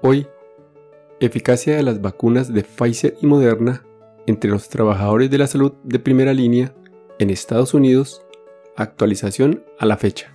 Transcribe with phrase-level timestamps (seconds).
[0.00, 0.28] Hoy,
[1.18, 3.84] eficacia de las vacunas de Pfizer y Moderna
[4.28, 6.72] entre los trabajadores de la salud de primera línea
[7.18, 8.22] en Estados Unidos,
[8.76, 10.32] actualización a la fecha.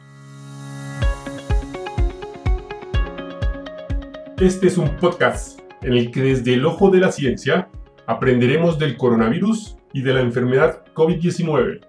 [4.38, 7.70] Este es un podcast en el que desde el ojo de la ciencia
[8.05, 11.80] aprenderemos del coronavirus y de la enfermedad COVID-19.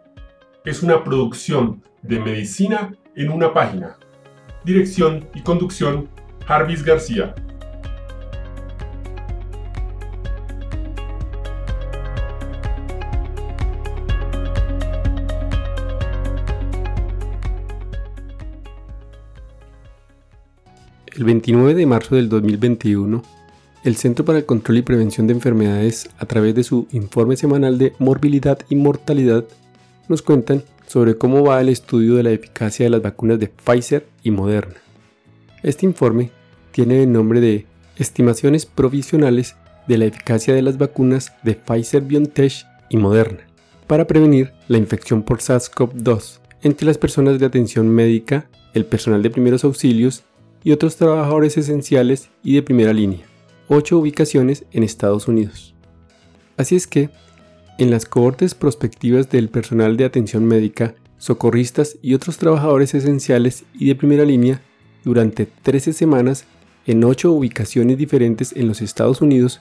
[0.65, 3.97] Es una producción de medicina en una página.
[4.65, 6.09] Dirección y conducción,
[6.47, 7.35] Jarvis García.
[21.17, 23.23] El 29 de marzo del 2021,
[23.85, 27.79] el Centro para el Control y Prevención de Enfermedades, a través de su informe semanal
[27.79, 29.45] de morbilidad y mortalidad,
[30.09, 34.09] nos cuentan sobre cómo va el estudio de la eficacia de las vacunas de Pfizer
[34.25, 34.75] y Moderna.
[35.63, 36.33] Este informe
[36.73, 39.55] tiene el nombre de Estimaciones provisionales
[39.87, 43.47] de la eficacia de las vacunas de Pfizer BioNTech y Moderna
[43.87, 49.31] para prevenir la infección por SARS-CoV-2 entre las personas de atención médica, el personal de
[49.31, 50.25] primeros auxilios
[50.65, 53.21] y otros trabajadores esenciales y de primera línea,
[53.69, 55.75] ocho ubicaciones en Estados Unidos.
[56.57, 57.11] Así es que,
[57.79, 63.89] en las cohortes prospectivas del personal de atención médica, socorristas y otros trabajadores esenciales y
[63.89, 64.63] de primera línea,
[65.05, 66.47] durante 13 semanas
[66.87, 69.61] en ocho ubicaciones diferentes en los Estados Unidos,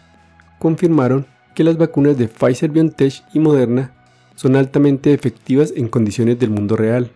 [0.59, 3.93] confirmaron que las vacunas de Pfizer BioNTech y Moderna
[4.35, 7.11] son altamente efectivas en condiciones del mundo real.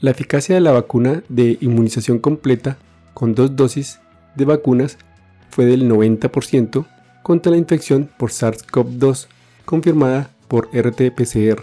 [0.00, 2.78] La eficacia de la vacuna de inmunización completa
[3.16, 3.98] con dos dosis
[4.34, 4.98] de vacunas
[5.48, 6.84] fue del 90%
[7.22, 9.28] contra la infección por SARS-CoV-2
[9.64, 11.62] confirmada por RT-PCR.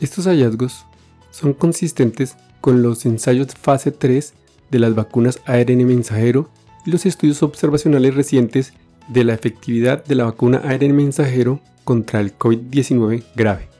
[0.00, 0.84] Estos hallazgos
[1.30, 4.34] son consistentes con los ensayos fase 3
[4.70, 6.50] de las vacunas ARN mensajero
[6.84, 8.74] y los estudios observacionales recientes
[9.08, 13.70] de la efectividad de la vacuna ARN mensajero contra el COVID-19 grave.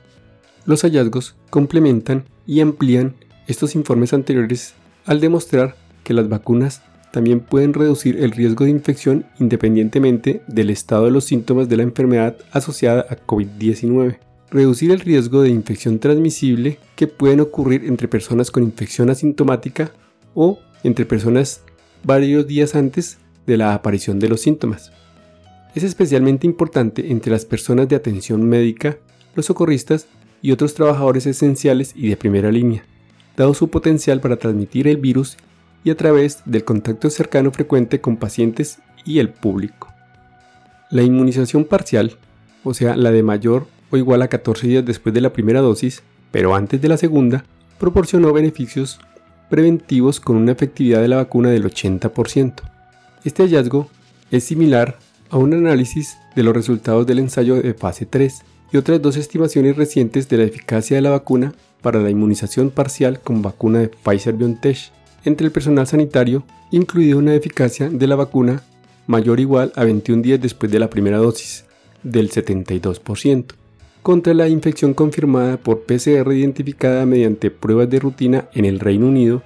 [0.64, 3.14] Los hallazgos complementan y amplían
[3.46, 4.73] estos informes anteriores
[5.05, 6.80] al demostrar que las vacunas
[7.14, 11.85] también pueden reducir el riesgo de infección independientemente del estado de los síntomas de la
[11.85, 14.19] enfermedad asociada a COVID-19.
[14.51, 19.92] Reducir el riesgo de infección transmisible que pueden ocurrir entre personas con infección asintomática
[20.35, 21.63] o entre personas
[22.03, 24.91] varios días antes de la aparición de los síntomas.
[25.77, 28.98] Es especialmente importante entre las personas de atención médica,
[29.36, 30.08] los socorristas
[30.42, 32.85] y otros trabajadores esenciales y de primera línea,
[33.36, 35.36] dado su potencial para transmitir el virus
[35.84, 39.92] y a través del contacto cercano frecuente con pacientes y el público.
[40.90, 42.17] La inmunización parcial,
[42.64, 46.02] o sea, la de mayor o igual a 14 días después de la primera dosis,
[46.30, 47.44] pero antes de la segunda,
[47.78, 48.98] proporcionó beneficios
[49.50, 52.55] preventivos con una efectividad de la vacuna del 80%.
[53.24, 53.89] Este hallazgo
[54.30, 54.98] es similar
[55.30, 58.42] a un análisis de los resultados del ensayo de fase 3
[58.73, 61.52] y otras dos estimaciones recientes de la eficacia de la vacuna
[61.83, 64.90] para la inmunización parcial con vacuna de Pfizer BioNTech
[65.24, 68.62] entre el personal sanitario, incluida una eficacia de la vacuna
[69.07, 71.64] mayor o igual a 21 días después de la primera dosis,
[72.02, 73.46] del 72%,
[74.02, 79.42] contra la infección confirmada por PCR identificada mediante pruebas de rutina en el Reino Unido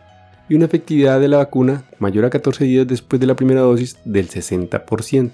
[0.49, 3.99] y una efectividad de la vacuna mayor a 14 días después de la primera dosis
[4.05, 5.33] del 60%,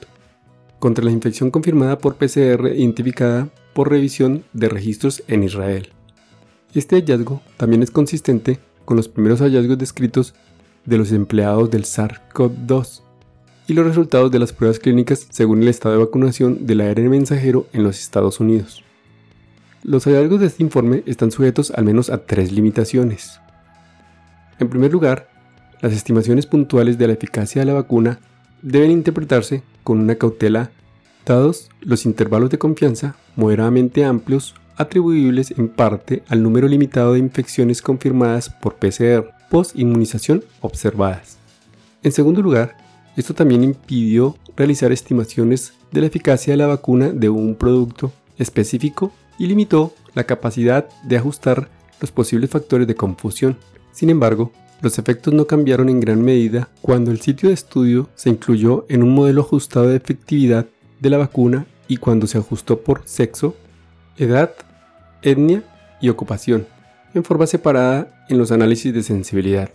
[0.79, 5.89] contra la infección confirmada por PCR identificada por revisión de registros en Israel.
[6.75, 10.35] Este hallazgo también es consistente con los primeros hallazgos descritos
[10.85, 13.03] de los empleados del SARS-CoV-2
[13.67, 17.67] y los resultados de las pruebas clínicas según el estado de vacunación del ARN mensajero
[17.73, 18.83] en los Estados Unidos.
[19.83, 23.41] Los hallazgos de este informe están sujetos al menos a tres limitaciones.
[24.59, 25.29] En primer lugar,
[25.81, 28.19] las estimaciones puntuales de la eficacia de la vacuna
[28.63, 30.71] deben interpretarse con una cautela
[31.27, 37.83] dados los intervalos de confianza moderadamente amplios atribuibles en parte al número limitado de infecciones
[37.83, 41.39] confirmadas por PCR post-inmunización observadas.
[42.03, 42.77] En segundo lugar,
[43.17, 49.13] esto también impidió realizar estimaciones de la eficacia de la vacuna de un producto específico
[49.39, 51.69] y limitó la capacidad de ajustar
[52.01, 53.57] los posibles factores de confusión.
[53.93, 58.31] Sin embargo, los efectos no cambiaron en gran medida cuando el sitio de estudio se
[58.31, 60.67] incluyó en un modelo ajustado de efectividad
[61.01, 63.55] de la vacuna y cuando se ajustó por sexo,
[64.19, 64.53] edad,
[65.23, 65.63] etnia
[66.01, 66.67] y ocupación,
[67.15, 69.71] en forma separada en los análisis de sensibilidad.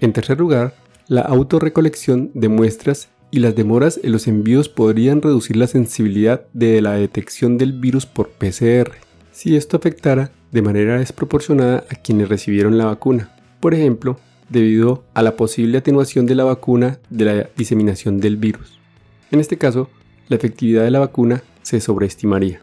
[0.00, 0.74] En tercer lugar,
[1.08, 6.82] la autorrecolección de muestras y las demoras en los envíos podrían reducir la sensibilidad de
[6.82, 8.92] la detección del virus por PCR,
[9.32, 13.34] si esto afectara de manera desproporcionada a quienes recibieron la vacuna.
[13.60, 14.18] Por ejemplo,
[14.50, 18.78] debido a la posible atenuación de la vacuna de la diseminación del virus.
[19.30, 19.88] En este caso,
[20.28, 22.60] la efectividad de la vacuna se sobreestimaría.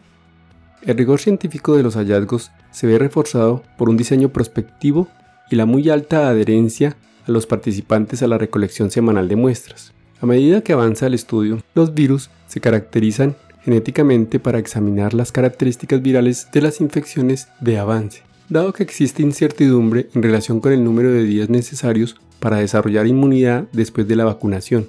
[0.81, 5.07] El rigor científico de los hallazgos se ve reforzado por un diseño prospectivo
[5.51, 6.95] y la muy alta adherencia
[7.27, 9.93] a los participantes a la recolección semanal de muestras.
[10.21, 16.01] A medida que avanza el estudio, los virus se caracterizan genéticamente para examinar las características
[16.01, 21.11] virales de las infecciones de avance, dado que existe incertidumbre en relación con el número
[21.11, 24.87] de días necesarios para desarrollar inmunidad después de la vacunación.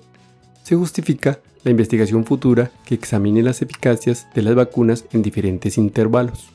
[0.70, 6.50] Se justifica la investigación futura que examine las eficacias de las vacunas en diferentes intervalos.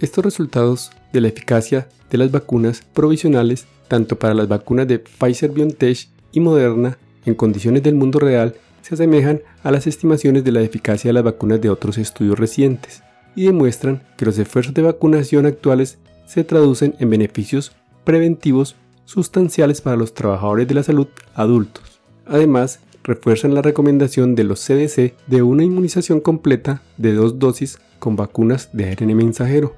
[0.00, 5.52] Estos resultados de la eficacia de las vacunas provisionales, tanto para las vacunas de Pfizer
[5.52, 10.62] BioNTech y Moderna, en condiciones del mundo real, se asemejan a las estimaciones de la
[10.62, 13.04] eficacia de las vacunas de otros estudios recientes
[13.36, 17.70] y demuestran que los esfuerzos de vacunación actuales se traducen en beneficios
[18.02, 18.74] preventivos
[19.04, 21.06] sustanciales para los trabajadores de la salud
[21.36, 22.00] adultos.
[22.26, 22.80] Además,
[23.10, 28.70] refuerzan la recomendación de los CDC de una inmunización completa de dos dosis con vacunas
[28.72, 29.74] de ARN mensajero.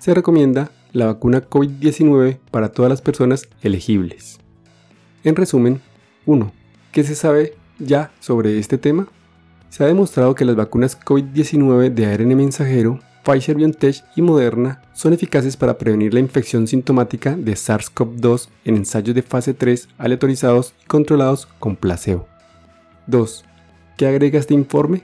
[0.00, 4.40] Se recomienda la vacuna COVID-19 para todas las personas elegibles.
[5.22, 5.80] En resumen,
[6.26, 6.52] 1.
[6.90, 9.06] ¿Qué se sabe ya sobre este tema?
[9.70, 15.12] Se ha demostrado que las vacunas COVID-19 de ARN mensajero, Pfizer BioNTech y Moderna son
[15.12, 20.86] eficaces para prevenir la infección sintomática de SARS-CoV-2 en ensayos de fase 3 aleatorizados y
[20.86, 22.31] controlados con placebo.
[23.06, 23.44] 2.
[23.96, 25.02] ¿Qué agrega este informe?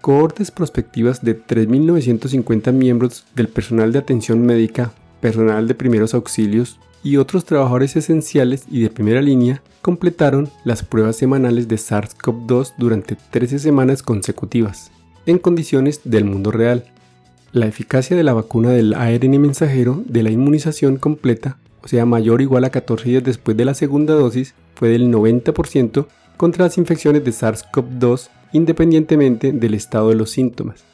[0.00, 7.16] Cohortes prospectivas de 3.950 miembros del personal de atención médica, personal de primeros auxilios y
[7.16, 13.58] otros trabajadores esenciales y de primera línea completaron las pruebas semanales de SARS-CoV-2 durante 13
[13.58, 14.90] semanas consecutivas,
[15.26, 16.84] en condiciones del mundo real.
[17.52, 22.40] La eficacia de la vacuna del ARN mensajero de la inmunización completa, o sea mayor
[22.40, 26.06] o igual a 14 días después de la segunda dosis, fue del 90%
[26.40, 30.84] contra las infecciones de SARS-CoV-2 independientemente del estado de los síntomas.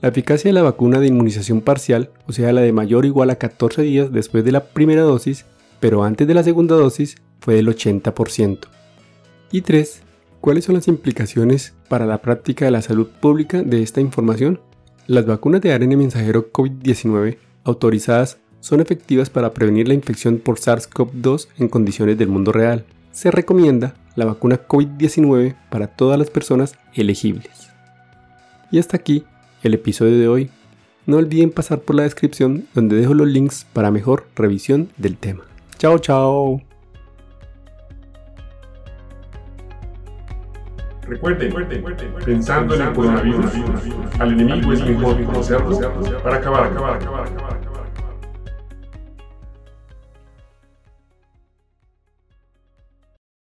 [0.00, 3.30] La eficacia de la vacuna de inmunización parcial, o sea la de mayor o igual
[3.30, 5.46] a 14 días después de la primera dosis,
[5.80, 8.68] pero antes de la segunda dosis, fue del 80%.
[9.50, 10.02] Y 3.
[10.40, 14.60] ¿Cuáles son las implicaciones para la práctica de la salud pública de esta información?
[15.08, 21.48] Las vacunas de ARN mensajero COVID-19 autorizadas son efectivas para prevenir la infección por SARS-CoV-2
[21.58, 22.84] en condiciones del mundo real.
[23.10, 27.70] Se recomienda la vacuna COVID-19 para todas las personas elegibles.
[28.70, 29.24] Y hasta aquí
[29.64, 30.50] el episodio de hoy.
[31.06, 35.44] No olviden pasar por la descripción donde dejo los links para mejor revisión del tema.
[35.78, 36.62] Chao, chao.
[41.06, 41.52] Recuerden,
[42.24, 43.52] pensando en el coronavirus,
[44.18, 45.78] al enemigo es mejor conocerlo
[46.22, 47.53] para acabar, acabar, acabar, acabar.